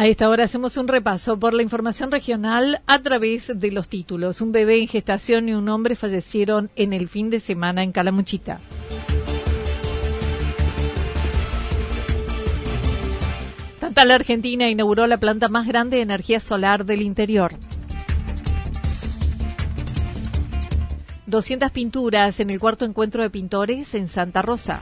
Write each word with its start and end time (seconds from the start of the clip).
A 0.00 0.06
esta 0.06 0.30
hora 0.30 0.44
hacemos 0.44 0.78
un 0.78 0.88
repaso 0.88 1.38
por 1.38 1.52
la 1.52 1.62
información 1.62 2.10
regional 2.10 2.80
a 2.86 3.00
través 3.02 3.52
de 3.54 3.70
los 3.70 3.86
títulos. 3.90 4.40
Un 4.40 4.50
bebé 4.50 4.80
en 4.80 4.88
gestación 4.88 5.50
y 5.50 5.52
un 5.52 5.68
hombre 5.68 5.94
fallecieron 5.94 6.70
en 6.74 6.94
el 6.94 7.06
fin 7.06 7.28
de 7.28 7.38
semana 7.38 7.82
en 7.82 7.92
Calamuchita. 7.92 8.60
Tantal 13.78 14.10
Argentina 14.12 14.70
inauguró 14.70 15.06
la 15.06 15.18
planta 15.18 15.50
más 15.50 15.68
grande 15.68 15.98
de 15.98 16.02
energía 16.04 16.40
solar 16.40 16.86
del 16.86 17.02
interior. 17.02 17.52
200 21.26 21.70
pinturas 21.72 22.40
en 22.40 22.48
el 22.48 22.58
cuarto 22.58 22.86
encuentro 22.86 23.22
de 23.22 23.28
pintores 23.28 23.94
en 23.94 24.08
Santa 24.08 24.40
Rosa. 24.40 24.80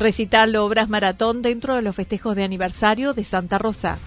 Recital 0.00 0.54
Obras 0.56 0.88
Maratón 0.88 1.42
dentro 1.42 1.74
de 1.74 1.82
los 1.82 1.96
festejos 1.96 2.36
de 2.36 2.44
aniversario 2.44 3.12
de 3.12 3.24
Santa 3.24 3.58
Rosa. 3.58 3.98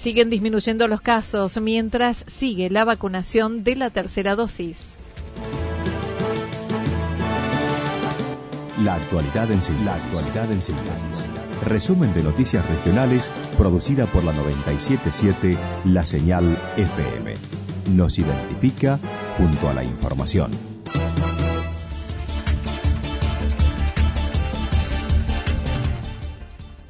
Siguen 0.00 0.30
disminuyendo 0.30 0.88
los 0.88 1.00
casos 1.00 1.60
mientras 1.60 2.24
sigue 2.26 2.70
la 2.70 2.84
vacunación 2.84 3.64
de 3.64 3.76
la 3.76 3.90
tercera 3.90 4.36
dosis. 4.36 4.98
La 8.84 8.94
actualidad 8.94 9.50
en 9.50 9.60
síntesis. 9.60 9.84
La 9.84 9.94
actualidad 9.94 10.52
en 10.52 10.62
síntesis. 10.62 11.24
Resumen 11.66 12.14
de 12.14 12.22
noticias 12.22 12.64
regionales 12.68 13.28
producida 13.56 14.06
por 14.06 14.22
la 14.22 14.32
977 14.32 15.56
La 15.86 16.06
Señal 16.06 16.56
FM. 16.76 17.34
Nos 17.96 18.18
identifica 18.20 19.00
junto 19.36 19.68
a 19.68 19.74
la 19.74 19.82
información. 19.82 20.52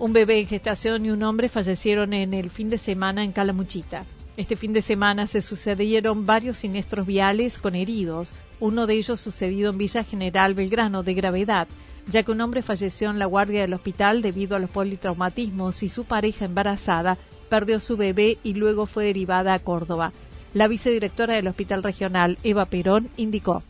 Un 0.08 0.14
bebé 0.14 0.40
en 0.40 0.46
gestación 0.46 1.04
y 1.04 1.10
un 1.10 1.22
hombre 1.22 1.50
fallecieron 1.50 2.14
en 2.14 2.32
el 2.32 2.48
fin 2.48 2.70
de 2.70 2.78
semana 2.78 3.22
en 3.24 3.32
Calamuchita. 3.32 4.06
Este 4.38 4.56
fin 4.56 4.72
de 4.72 4.80
semana 4.80 5.26
se 5.26 5.42
sucedieron 5.42 6.24
varios 6.24 6.56
siniestros 6.56 7.06
viales 7.06 7.58
con 7.58 7.74
heridos, 7.74 8.32
uno 8.58 8.86
de 8.86 8.94
ellos 8.94 9.20
sucedido 9.20 9.68
en 9.68 9.76
Villa 9.76 10.04
General 10.04 10.54
Belgrano 10.54 11.02
de 11.02 11.12
gravedad, 11.12 11.68
ya 12.06 12.22
que 12.22 12.32
un 12.32 12.40
hombre 12.40 12.62
falleció 12.62 13.10
en 13.10 13.18
la 13.18 13.26
guardia 13.26 13.60
del 13.60 13.74
hospital 13.74 14.22
debido 14.22 14.56
a 14.56 14.60
los 14.60 14.70
politraumatismos 14.70 15.82
y 15.82 15.90
su 15.90 16.06
pareja 16.06 16.46
embarazada 16.46 17.18
perdió 17.50 17.78
su 17.78 17.98
bebé 17.98 18.38
y 18.42 18.54
luego 18.54 18.86
fue 18.86 19.04
derivada 19.04 19.52
a 19.52 19.58
Córdoba. 19.58 20.14
La 20.54 20.68
vicedirectora 20.68 21.34
del 21.34 21.48
Hospital 21.48 21.82
Regional, 21.82 22.38
Eva 22.44 22.64
Perón, 22.64 23.10
indicó. 23.18 23.62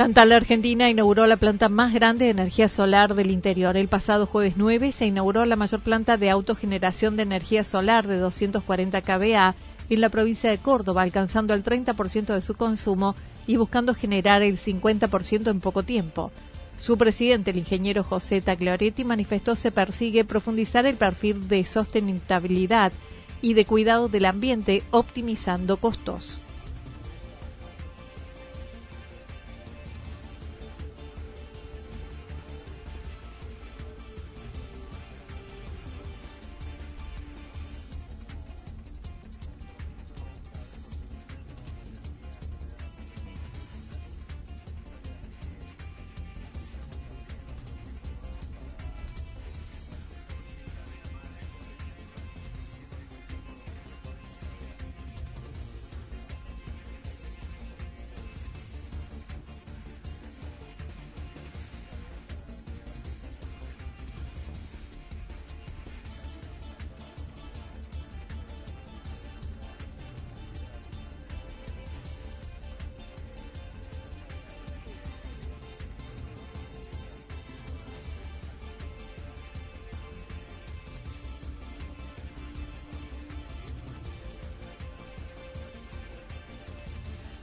Tantal 0.00 0.32
Argentina 0.32 0.88
inauguró 0.88 1.26
la 1.26 1.36
planta 1.36 1.68
más 1.68 1.92
grande 1.92 2.24
de 2.24 2.30
energía 2.30 2.70
solar 2.70 3.14
del 3.14 3.30
interior. 3.30 3.76
El 3.76 3.88
pasado 3.88 4.24
jueves 4.24 4.54
9 4.56 4.92
se 4.92 5.04
inauguró 5.04 5.44
la 5.44 5.56
mayor 5.56 5.80
planta 5.80 6.16
de 6.16 6.30
autogeneración 6.30 7.16
de 7.16 7.24
energía 7.24 7.64
solar 7.64 8.06
de 8.06 8.16
240 8.16 9.02
kVA 9.02 9.54
en 9.90 10.00
la 10.00 10.08
provincia 10.08 10.48
de 10.48 10.56
Córdoba, 10.56 11.02
alcanzando 11.02 11.52
el 11.52 11.62
30% 11.62 12.32
de 12.32 12.40
su 12.40 12.54
consumo 12.54 13.14
y 13.46 13.58
buscando 13.58 13.92
generar 13.92 14.40
el 14.40 14.58
50% 14.58 15.50
en 15.50 15.60
poco 15.60 15.82
tiempo. 15.82 16.32
Su 16.78 16.96
presidente, 16.96 17.50
el 17.50 17.58
ingeniero 17.58 18.02
José 18.02 18.40
Tagliaretti, 18.40 19.04
manifestó 19.04 19.54
se 19.54 19.70
persigue 19.70 20.24
profundizar 20.24 20.86
el 20.86 20.96
perfil 20.96 21.46
de 21.46 21.66
sostenibilidad 21.66 22.90
y 23.42 23.52
de 23.52 23.66
cuidado 23.66 24.08
del 24.08 24.24
ambiente, 24.24 24.82
optimizando 24.92 25.76
costos. 25.76 26.40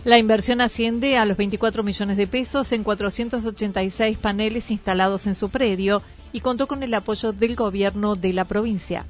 La 0.07 0.17
inversión 0.17 0.61
asciende 0.61 1.17
a 1.17 1.25
los 1.25 1.35
24 1.35 1.83
millones 1.83 2.15
de 2.15 2.27
pesos 2.27 2.71
en 2.71 2.85
486 2.85 4.17
paneles 4.17 4.71
instalados 4.71 5.27
en 5.27 5.35
su 5.35 5.49
predio 5.49 6.01
y 6.31 6.39
contó 6.39 6.65
con 6.65 6.81
el 6.81 6.93
apoyo 6.93 7.33
del 7.33 7.57
gobierno 7.57 8.15
de 8.15 8.31
la 8.31 8.45
provincia. 8.45 9.05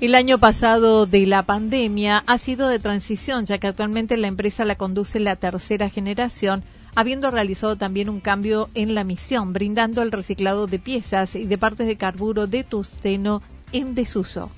El 0.00 0.14
año 0.14 0.38
pasado 0.38 1.06
de 1.06 1.26
la 1.26 1.42
pandemia 1.42 2.22
ha 2.24 2.38
sido 2.38 2.68
de 2.68 2.78
transición, 2.78 3.46
ya 3.46 3.58
que 3.58 3.66
actualmente 3.66 4.16
la 4.16 4.28
empresa 4.28 4.64
la 4.64 4.76
conduce 4.76 5.18
la 5.18 5.34
tercera 5.34 5.90
generación, 5.90 6.62
habiendo 6.94 7.32
realizado 7.32 7.74
también 7.74 8.08
un 8.08 8.20
cambio 8.20 8.68
en 8.74 8.94
la 8.94 9.02
misión, 9.02 9.52
brindando 9.52 10.00
el 10.02 10.12
reciclado 10.12 10.68
de 10.68 10.78
piezas 10.78 11.34
y 11.34 11.46
de 11.46 11.58
partes 11.58 11.88
de 11.88 11.96
carburo 11.96 12.46
de 12.46 12.62
tusteno 12.62 13.42
en 13.72 13.96
desuso. 13.96 14.52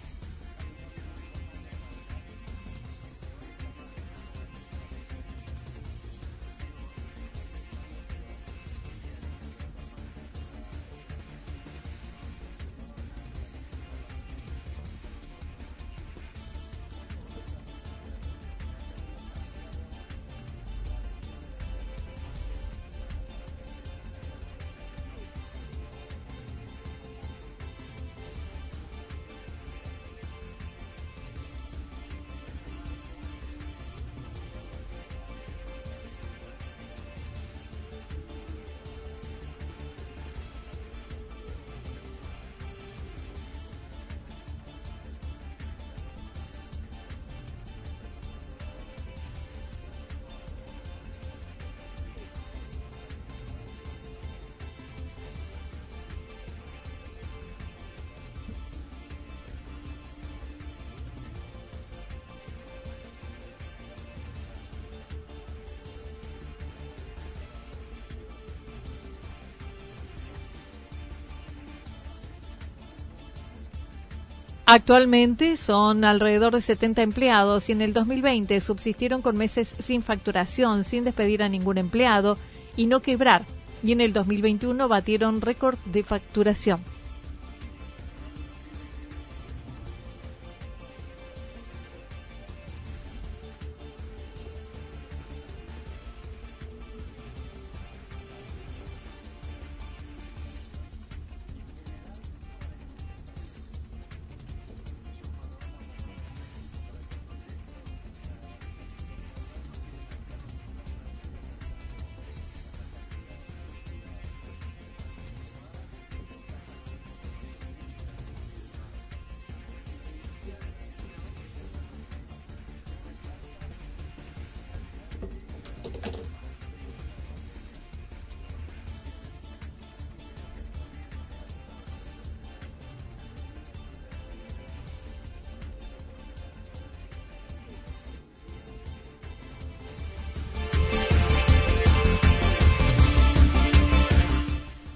Actualmente 74.72 75.56
son 75.56 76.04
alrededor 76.04 76.54
de 76.54 76.60
70 76.60 77.02
empleados 77.02 77.68
y 77.68 77.72
en 77.72 77.82
el 77.82 77.92
2020 77.92 78.60
subsistieron 78.60 79.20
con 79.20 79.36
meses 79.36 79.74
sin 79.82 80.04
facturación, 80.04 80.84
sin 80.84 81.02
despedir 81.02 81.42
a 81.42 81.48
ningún 81.48 81.76
empleado 81.76 82.38
y 82.76 82.86
no 82.86 83.00
quebrar. 83.00 83.46
Y 83.82 83.90
en 83.90 84.00
el 84.00 84.12
2021 84.12 84.86
batieron 84.86 85.40
récord 85.40 85.76
de 85.86 86.04
facturación. 86.04 86.84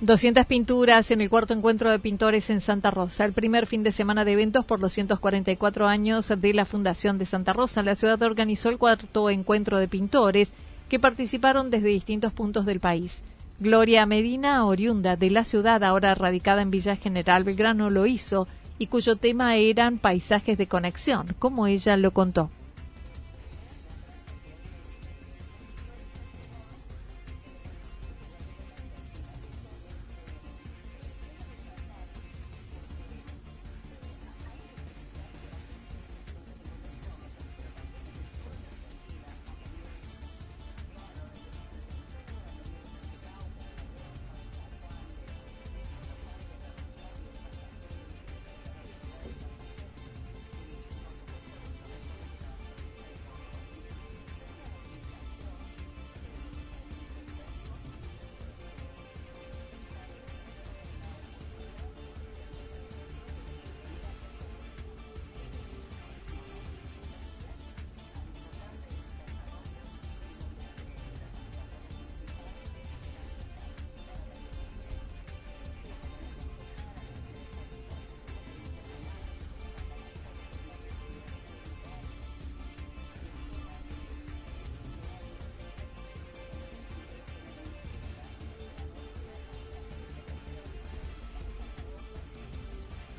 Doscientas 0.05 0.45
pinturas 0.45 1.11
en 1.11 1.23
el 1.23 1.31
cuarto 1.31 1.55
encuentro 1.55 1.91
de 1.91 1.99
pintores 1.99 2.51
en 2.51 2.61
Santa 2.61 2.91
Rosa. 2.91 3.25
El 3.25 3.33
primer 3.33 3.65
fin 3.65 3.83
de 3.83 3.91
semana 3.91 4.27
de 4.27 4.33
eventos 4.33 4.67
por 4.67 4.79
los 4.79 4.93
144 4.93 5.87
años 5.87 6.29
de 6.29 6.53
la 6.53 6.67
Fundación 6.67 7.17
de 7.17 7.25
Santa 7.25 7.55
Rosa. 7.55 7.83
La 7.83 7.95
ciudad 7.95 8.21
organizó 8.21 8.69
el 8.69 8.77
cuarto 8.77 9.31
encuentro 9.31 9.79
de 9.79 9.89
pintores 9.89 10.53
que 10.91 10.99
participaron 10.99 11.71
desde 11.71 11.89
distintos 11.89 12.35
puntos 12.35 12.67
del 12.67 12.81
país. 12.81 13.23
Gloria 13.61 14.05
Medina, 14.05 14.67
oriunda 14.67 15.17
de 15.17 15.31
la 15.31 15.43
ciudad, 15.43 15.83
ahora 15.83 16.15
radicada 16.15 16.61
en 16.61 16.71
Villa 16.71 16.97
General 16.97 17.43
Belgrano, 17.43 17.89
lo 17.89 18.05
hizo 18.05 18.47
y 18.79 18.89
cuyo 18.89 19.17
tema 19.17 19.57
eran 19.57 19.97
paisajes 19.97 20.59
de 20.59 20.67
conexión, 20.67 21.29
como 21.39 21.67
ella 21.67 21.97
lo 21.97 22.11
contó. 22.11 22.51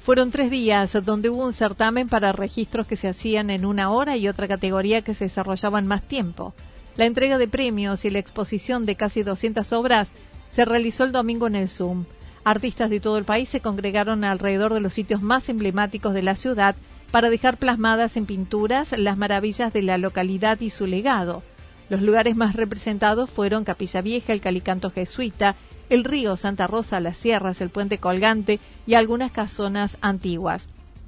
Fueron 0.05 0.29
tres 0.29 0.51
días 0.51 0.95
donde 1.03 1.31
hubo 1.31 1.43
un 1.43 1.51
certamen 1.51 2.07
para 2.07 2.31
registros 2.31 2.85
que 2.85 2.95
se 2.95 3.07
hacían 3.07 3.49
en 3.49 3.65
una 3.65 3.89
hora 3.89 4.17
y 4.17 4.27
otra 4.27 4.47
categoría 4.47 5.01
que 5.01 5.15
se 5.15 5.25
desarrollaba 5.25 5.79
en 5.79 5.87
más 5.87 6.03
tiempo. 6.03 6.53
La 6.95 7.07
entrega 7.07 7.39
de 7.39 7.47
premios 7.47 8.05
y 8.05 8.11
la 8.11 8.19
exposición 8.19 8.85
de 8.85 8.97
casi 8.97 9.23
200 9.23 9.73
obras 9.73 10.11
se 10.51 10.63
realizó 10.63 11.05
el 11.05 11.11
domingo 11.11 11.47
en 11.47 11.55
el 11.55 11.69
Zoom. 11.69 12.05
Artistas 12.43 12.91
de 12.91 12.99
todo 12.99 13.17
el 13.17 13.25
país 13.25 13.49
se 13.49 13.61
congregaron 13.61 14.23
alrededor 14.23 14.75
de 14.75 14.79
los 14.79 14.93
sitios 14.93 15.23
más 15.23 15.49
emblemáticos 15.49 16.13
de 16.13 16.21
la 16.21 16.35
ciudad 16.35 16.75
para 17.09 17.31
dejar 17.31 17.57
plasmadas 17.57 18.15
en 18.15 18.27
pinturas 18.27 18.91
las 18.95 19.17
maravillas 19.17 19.73
de 19.73 19.81
la 19.81 19.97
localidad 19.97 20.59
y 20.59 20.69
su 20.69 20.85
legado. 20.85 21.41
Los 21.89 22.03
lugares 22.03 22.35
más 22.35 22.55
representados 22.55 23.31
fueron 23.31 23.63
Capilla 23.63 24.03
Vieja, 24.03 24.33
el 24.33 24.41
Calicanto 24.41 24.91
Jesuita, 24.91 25.55
el 25.89 26.03
río 26.03 26.37
Santa 26.37 26.67
Rosa, 26.67 26.99
las 26.99 27.17
sierras, 27.17 27.61
el 27.61 27.69
puente 27.69 27.97
colgante 27.97 28.59
y 28.85 28.95
algunas 28.95 29.31
casonas 29.31 29.97
antiguas. 30.01 30.67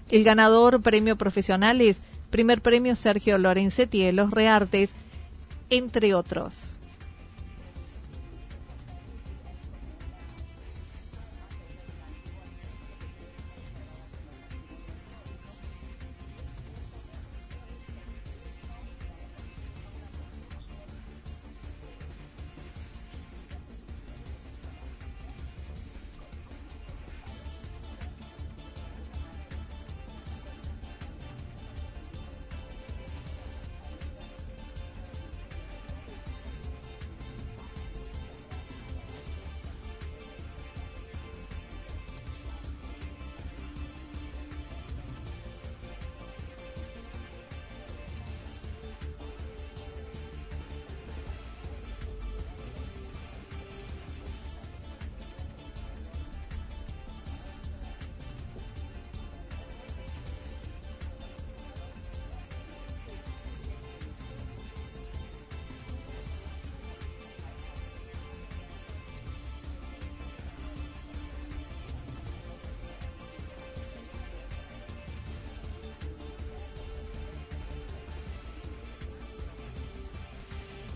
El 0.09 0.23
ganador 0.23 0.81
premio 0.81 1.15
profesional 1.15 1.81
es 1.81 1.97
primer 2.29 2.61
premio 2.61 2.95
Sergio 2.95 3.37
Lorenzetti 3.37 4.11
Los 4.11 4.31
Reartes, 4.31 4.89
entre 5.69 6.13
otros. 6.13 6.76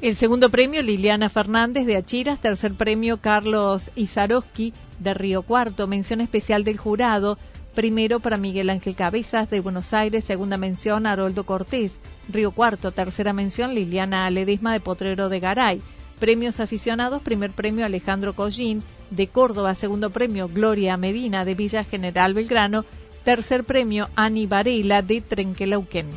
El 0.01 0.15
segundo 0.15 0.49
premio, 0.49 0.81
Liliana 0.81 1.29
Fernández 1.29 1.85
de 1.85 1.95
Achiras. 1.95 2.41
Tercer 2.41 2.73
premio, 2.73 3.17
Carlos 3.17 3.91
Izarowski 3.95 4.73
de 4.97 5.13
Río 5.13 5.43
Cuarto. 5.43 5.85
Mención 5.85 6.21
especial 6.21 6.63
del 6.63 6.79
jurado. 6.79 7.37
Primero 7.75 8.19
para 8.19 8.37
Miguel 8.37 8.71
Ángel 8.71 8.95
Cabezas 8.95 9.51
de 9.51 9.59
Buenos 9.59 9.93
Aires. 9.93 10.23
Segunda 10.23 10.57
mención, 10.57 11.05
Haroldo 11.05 11.43
Cortés, 11.43 11.91
Río 12.29 12.51
Cuarto. 12.51 12.91
Tercera 12.91 13.31
mención, 13.31 13.75
Liliana 13.75 14.27
Ledesma 14.31 14.73
de 14.73 14.79
Potrero 14.79 15.29
de 15.29 15.39
Garay. 15.39 15.81
Premios 16.19 16.59
aficionados. 16.59 17.21
Primer 17.21 17.51
premio, 17.51 17.85
Alejandro 17.85 18.33
Collín 18.33 18.81
de 19.11 19.27
Córdoba. 19.27 19.75
Segundo 19.75 20.09
premio, 20.09 20.49
Gloria 20.51 20.97
Medina 20.97 21.45
de 21.45 21.53
Villa 21.53 21.83
General 21.83 22.33
Belgrano. 22.33 22.85
Tercer 23.23 23.65
premio, 23.65 24.09
Ani 24.15 24.47
Varela 24.47 25.03
de 25.03 25.21
Trenquelauquén. 25.21 26.07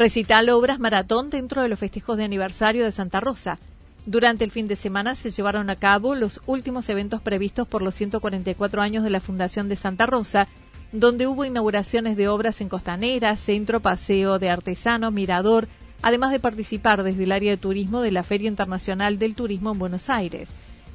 Recital 0.00 0.48
Obras 0.48 0.80
Maratón 0.80 1.28
dentro 1.28 1.60
de 1.60 1.68
los 1.68 1.78
festejos 1.78 2.16
de 2.16 2.24
aniversario 2.24 2.86
de 2.86 2.90
Santa 2.90 3.20
Rosa. 3.20 3.58
Durante 4.06 4.44
el 4.44 4.50
fin 4.50 4.66
de 4.66 4.74
semana 4.74 5.14
se 5.14 5.30
llevaron 5.30 5.68
a 5.68 5.76
cabo 5.76 6.14
los 6.14 6.40
últimos 6.46 6.88
eventos 6.88 7.20
previstos 7.20 7.68
por 7.68 7.82
los 7.82 7.96
144 7.96 8.80
años 8.80 9.04
de 9.04 9.10
la 9.10 9.20
Fundación 9.20 9.68
de 9.68 9.76
Santa 9.76 10.06
Rosa, 10.06 10.48
donde 10.90 11.26
hubo 11.26 11.44
inauguraciones 11.44 12.16
de 12.16 12.28
obras 12.28 12.62
en 12.62 12.70
Costanera, 12.70 13.36
Centro 13.36 13.80
Paseo 13.80 14.38
de 14.38 14.48
Artesanos, 14.48 15.12
Mirador, 15.12 15.68
además 16.00 16.32
de 16.32 16.40
participar 16.40 17.02
desde 17.02 17.24
el 17.24 17.32
área 17.32 17.50
de 17.50 17.58
turismo 17.58 18.00
de 18.00 18.12
la 18.12 18.22
Feria 18.22 18.48
Internacional 18.48 19.18
del 19.18 19.34
Turismo 19.34 19.72
en 19.72 19.78
Buenos 19.80 20.08
Aires. 20.08 20.48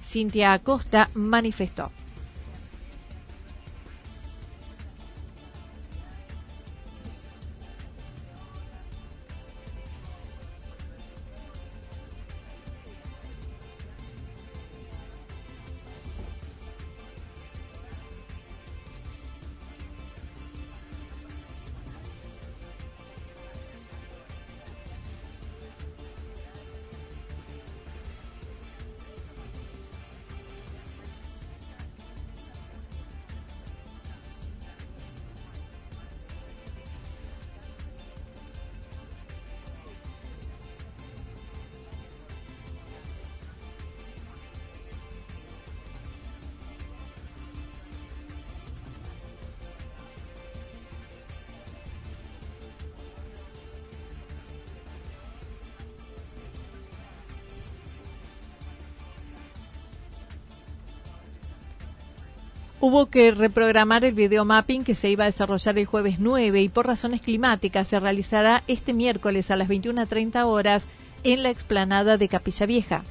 Cintia 0.04 0.52
Acosta 0.52 1.12
manifestó. 1.14 1.92
Hubo 62.82 63.06
que 63.08 63.32
reprogramar 63.32 64.04
el 64.04 64.14
video 64.14 64.44
mapping 64.44 64.84
que 64.84 64.96
se 64.96 65.10
iba 65.10 65.24
a 65.24 65.28
desarrollar 65.28 65.78
el 65.78 65.86
jueves 65.86 66.20
9 66.20 66.62
y 66.62 66.70
por 66.70 66.86
razones 66.86 67.22
climáticas 67.22 67.88
se 67.88 68.00
realizará 68.00 68.64
este 68.68 68.94
miércoles 68.94 69.50
a 69.50 69.56
las 69.56 69.70
21.30 69.70 70.44
horas 70.46 70.84
en 71.24 71.42
la 71.42 71.50
explanada 71.50 72.18
de 72.18 72.28
Capilla 72.28 72.66
Vieja. 72.66 73.04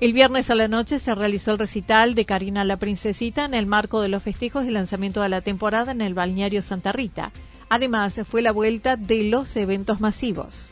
El 0.00 0.14
viernes 0.14 0.48
a 0.48 0.54
la 0.54 0.66
noche 0.66 0.98
se 0.98 1.14
realizó 1.14 1.50
el 1.52 1.58
recital 1.58 2.14
de 2.14 2.24
Karina 2.24 2.64
la 2.64 2.78
Princesita 2.78 3.44
en 3.44 3.52
el 3.52 3.66
marco 3.66 4.00
de 4.00 4.08
los 4.08 4.22
festejos 4.22 4.64
de 4.64 4.70
lanzamiento 4.70 5.20
de 5.20 5.28
la 5.28 5.42
temporada 5.42 5.92
en 5.92 6.00
el 6.00 6.14
balneario 6.14 6.62
Santa 6.62 6.90
Rita. 6.90 7.32
Además, 7.68 8.18
fue 8.26 8.40
la 8.40 8.50
vuelta 8.50 8.96
de 8.96 9.24
los 9.24 9.54
eventos 9.56 10.00
masivos. 10.00 10.70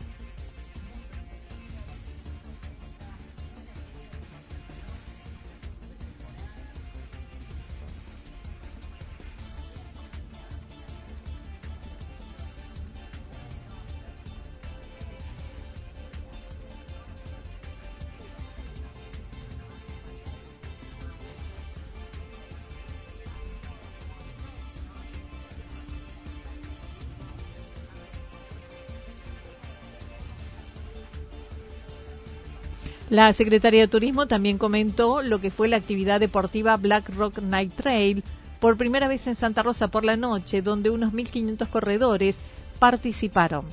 La 33.10 33.32
Secretaría 33.32 33.80
de 33.80 33.88
Turismo 33.88 34.26
también 34.26 34.58
comentó 34.58 35.22
lo 35.22 35.40
que 35.40 35.50
fue 35.50 35.68
la 35.68 35.78
actividad 35.78 36.20
deportiva 36.20 36.76
Black 36.76 37.08
Rock 37.14 37.38
Night 37.38 37.72
Trail 37.74 38.22
por 38.60 38.76
primera 38.76 39.08
vez 39.08 39.26
en 39.26 39.36
Santa 39.36 39.62
Rosa 39.62 39.88
por 39.88 40.04
la 40.04 40.18
noche, 40.18 40.60
donde 40.60 40.90
unos 40.90 41.14
1.500 41.14 41.68
corredores 41.68 42.36
participaron. 42.78 43.64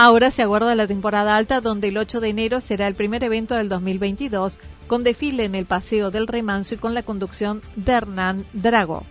Ahora 0.00 0.30
se 0.30 0.42
aguarda 0.42 0.76
la 0.76 0.86
temporada 0.86 1.36
alta 1.36 1.60
donde 1.60 1.88
el 1.88 1.98
8 1.98 2.20
de 2.20 2.28
enero 2.28 2.60
será 2.60 2.86
el 2.86 2.94
primer 2.94 3.24
evento 3.24 3.56
del 3.56 3.68
2022 3.68 4.56
con 4.86 5.02
desfile 5.02 5.44
en 5.44 5.56
el 5.56 5.66
Paseo 5.66 6.12
del 6.12 6.28
Remanso 6.28 6.74
y 6.74 6.78
con 6.78 6.94
la 6.94 7.02
conducción 7.02 7.62
de 7.74 7.94
Hernán 7.94 8.44
Drago. 8.52 9.04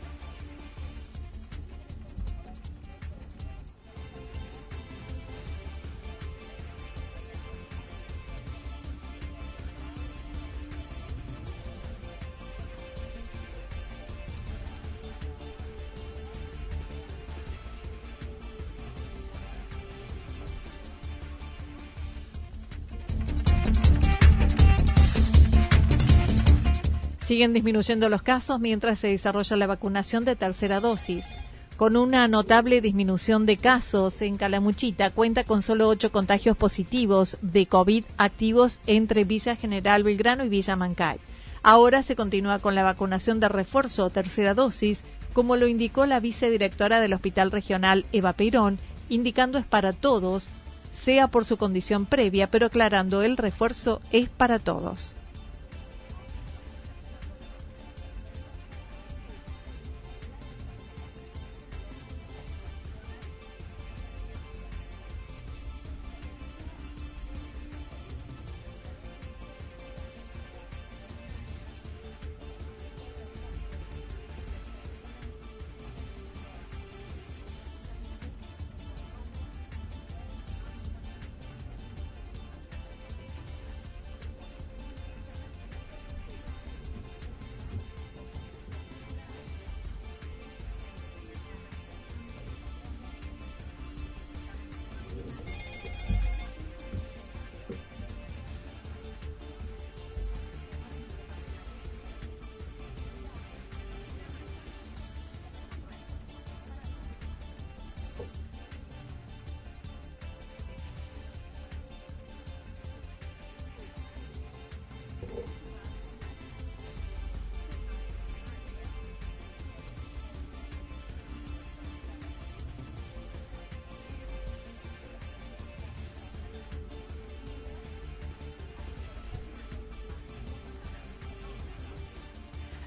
Siguen 27.38 27.54
disminuyendo 27.54 28.10
los 28.10 28.24
casos 28.24 28.60
mientras 28.60 28.98
se 28.98 29.10
desarrolla 29.10 29.58
la 29.58 29.68
vacunación 29.68 30.26
de 30.26 30.36
tercera 30.36 30.80
dosis. 30.80 31.24
Con 31.76 31.96
una 31.96 32.28
notable 32.28 32.82
disminución 32.82 33.46
de 33.46 33.58
casos 33.58 34.24
en 34.24 34.38
Calamuchita, 34.38 35.12
cuenta 35.12 35.44
con 35.44 35.62
solo 35.62 35.88
ocho 35.88 36.12
contagios 36.12 36.58
positivos 36.58 37.38
de 37.44 37.68
COVID 37.68 38.06
activos 38.18 38.80
entre 38.88 39.24
Villa 39.24 39.56
General 39.56 40.02
Belgrano 40.02 40.46
y 40.46 40.50
Villa 40.50 40.76
Mancay. 40.76 41.20
Ahora 41.62 42.02
se 42.02 42.16
continúa 42.16 42.58
con 42.58 42.74
la 42.74 42.82
vacunación 42.82 43.40
de 43.40 43.50
refuerzo 43.50 44.06
o 44.06 44.10
tercera 44.10 44.56
dosis, 44.56 45.04
como 45.34 45.58
lo 45.58 45.68
indicó 45.68 46.08
la 46.08 46.20
vicedirectora 46.20 47.00
del 47.00 47.14
Hospital 47.14 47.52
Regional 47.52 48.08
Eva 48.14 48.34
Peirón, 48.34 48.80
indicando 49.10 49.60
es 49.60 49.66
para 49.68 49.94
todos, 49.94 50.48
sea 50.96 51.28
por 51.28 51.46
su 51.46 51.58
condición 51.58 52.08
previa, 52.08 52.50
pero 52.50 52.66
aclarando 52.66 53.22
el 53.22 53.38
refuerzo 53.38 54.02
es 54.12 54.28
para 54.28 54.58
todos. 54.58 55.14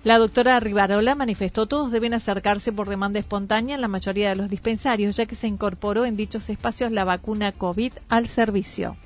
La 0.02 0.16
doctora 0.16 0.58
Rivarola 0.60 1.14
manifestó 1.14 1.66
todos 1.66 1.92
deben 1.92 2.14
acercarse 2.14 2.72
por 2.72 2.88
demanda 2.88 3.18
espontánea 3.18 3.74
en 3.74 3.82
la 3.82 3.88
mayoría 3.88 4.30
de 4.30 4.36
los 4.36 4.48
dispensarios, 4.48 5.16
ya 5.16 5.26
que 5.26 5.34
se 5.34 5.46
incorporó 5.46 6.06
en 6.06 6.16
dichos 6.16 6.48
espacios 6.48 6.90
la 6.90 7.04
vacuna 7.04 7.52
COVID 7.52 7.92
al 8.08 8.28
servicio. 8.28 8.96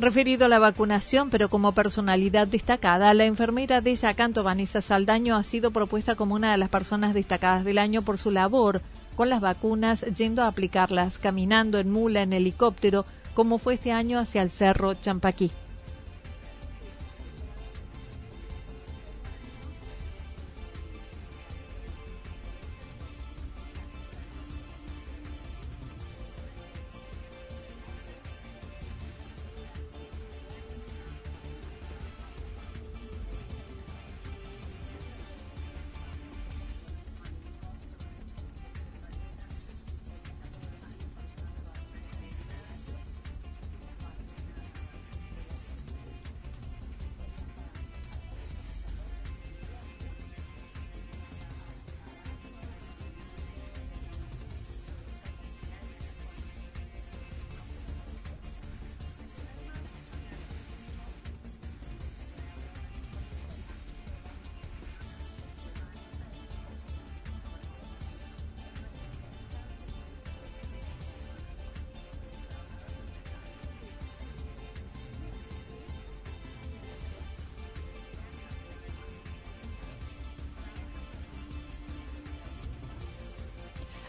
Referido 0.00 0.46
a 0.46 0.48
la 0.48 0.58
vacunación, 0.58 1.28
pero 1.28 1.50
como 1.50 1.72
personalidad 1.72 2.48
destacada, 2.48 3.12
la 3.12 3.26
enfermera 3.26 3.82
de 3.82 3.94
Yacanto, 3.94 4.42
Vanessa 4.42 4.80
Saldaño, 4.80 5.36
ha 5.36 5.42
sido 5.42 5.72
propuesta 5.72 6.14
como 6.14 6.34
una 6.34 6.52
de 6.52 6.56
las 6.56 6.70
personas 6.70 7.12
destacadas 7.12 7.66
del 7.66 7.76
año 7.76 8.00
por 8.00 8.16
su 8.16 8.30
labor 8.30 8.80
con 9.14 9.28
las 9.28 9.42
vacunas, 9.42 10.00
yendo 10.16 10.42
a 10.42 10.46
aplicarlas, 10.46 11.18
caminando 11.18 11.78
en 11.78 11.90
mula, 11.90 12.22
en 12.22 12.32
helicóptero, 12.32 13.04
como 13.34 13.58
fue 13.58 13.74
este 13.74 13.92
año 13.92 14.18
hacia 14.18 14.40
el 14.40 14.50
Cerro 14.50 14.94
Champaquí. 14.94 15.50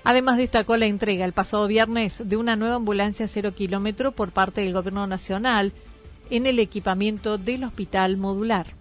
Además 0.03 0.37
destacó 0.37 0.77
la 0.77 0.87
entrega 0.87 1.25
el 1.25 1.33
pasado 1.33 1.67
viernes 1.67 2.15
de 2.17 2.37
una 2.37 2.55
nueva 2.55 2.75
ambulancia 2.75 3.27
cero 3.27 3.53
kilómetro 3.53 4.11
por 4.11 4.31
parte 4.31 4.61
del 4.61 4.73
Gobierno 4.73 5.05
Nacional 5.05 5.73
en 6.29 6.47
el 6.47 6.59
equipamiento 6.59 7.37
del 7.37 7.63
Hospital 7.63 8.17
Modular. 8.17 8.80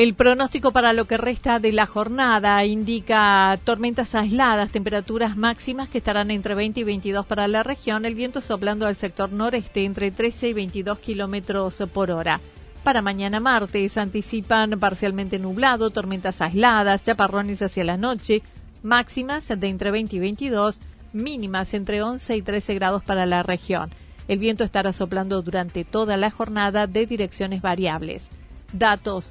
El 0.00 0.14
pronóstico 0.14 0.72
para 0.72 0.94
lo 0.94 1.04
que 1.04 1.18
resta 1.18 1.58
de 1.58 1.72
la 1.72 1.84
jornada 1.84 2.64
indica 2.64 3.60
tormentas 3.64 4.14
aisladas, 4.14 4.70
temperaturas 4.70 5.36
máximas 5.36 5.90
que 5.90 5.98
estarán 5.98 6.30
entre 6.30 6.54
20 6.54 6.80
y 6.80 6.84
22 6.84 7.26
para 7.26 7.46
la 7.48 7.62
región, 7.62 8.06
el 8.06 8.14
viento 8.14 8.40
soplando 8.40 8.86
al 8.86 8.96
sector 8.96 9.30
noreste 9.30 9.84
entre 9.84 10.10
13 10.10 10.48
y 10.48 10.52
22 10.54 11.00
kilómetros 11.00 11.82
por 11.92 12.10
hora. 12.12 12.40
Para 12.82 13.02
mañana 13.02 13.40
martes 13.40 13.98
anticipan 13.98 14.70
parcialmente 14.80 15.38
nublado, 15.38 15.90
tormentas 15.90 16.40
aisladas, 16.40 17.02
chaparrones 17.02 17.60
hacia 17.60 17.84
la 17.84 17.98
noche, 17.98 18.40
máximas 18.82 19.48
de 19.48 19.68
entre 19.68 19.90
20 19.90 20.16
y 20.16 20.18
22, 20.18 20.80
mínimas 21.12 21.74
entre 21.74 22.00
11 22.00 22.36
y 22.38 22.40
13 22.40 22.74
grados 22.74 23.04
para 23.04 23.26
la 23.26 23.42
región. 23.42 23.90
El 24.28 24.38
viento 24.38 24.64
estará 24.64 24.94
soplando 24.94 25.42
durante 25.42 25.84
toda 25.84 26.16
la 26.16 26.30
jornada 26.30 26.86
de 26.86 27.04
direcciones 27.04 27.60
variables. 27.60 28.30
Datos 28.72 29.30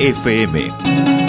FM. 0.00 1.19